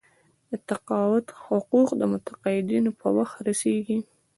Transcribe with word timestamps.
د 0.49 0.51
تقاعد 0.69 1.25
حقوق 1.45 1.89
متقاعدینو 2.13 2.91
ته 2.93 2.97
په 2.99 3.07
وخت 3.17 3.37
رسیږي. 3.47 3.97